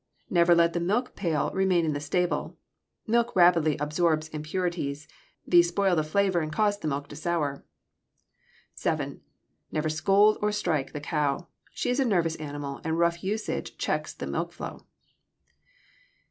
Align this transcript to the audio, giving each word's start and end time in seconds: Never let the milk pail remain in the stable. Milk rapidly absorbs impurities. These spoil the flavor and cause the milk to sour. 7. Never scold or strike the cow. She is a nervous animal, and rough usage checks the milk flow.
Never 0.31 0.55
let 0.55 0.73
the 0.73 0.79
milk 0.79 1.15
pail 1.15 1.51
remain 1.51 1.85
in 1.85 1.93
the 1.93 1.99
stable. 1.99 2.57
Milk 3.05 3.35
rapidly 3.35 3.77
absorbs 3.77 4.29
impurities. 4.29 5.07
These 5.45 5.67
spoil 5.67 5.95
the 5.95 6.03
flavor 6.03 6.39
and 6.39 6.51
cause 6.51 6.79
the 6.79 6.87
milk 6.87 7.07
to 7.09 7.15
sour. 7.15 7.63
7. 8.73 9.21
Never 9.71 9.89
scold 9.89 10.39
or 10.41 10.51
strike 10.51 10.93
the 10.93 11.01
cow. 11.01 11.49
She 11.75 11.91
is 11.91 11.99
a 11.99 12.05
nervous 12.05 12.35
animal, 12.37 12.81
and 12.83 12.97
rough 12.97 13.23
usage 13.23 13.77
checks 13.77 14.11
the 14.15 14.25
milk 14.25 14.51
flow. 14.53 14.87